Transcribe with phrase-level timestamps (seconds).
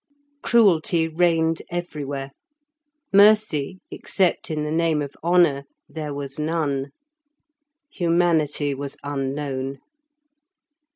[0.41, 2.31] Cruelty reigned everywhere;
[3.13, 6.89] mercy, except in the name of honour, there was none;
[7.87, 9.77] humanity was unknown.